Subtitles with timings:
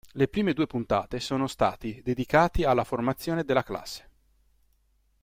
[0.13, 4.09] Le prime due puntate sono stati dedicati alla formazione della classe.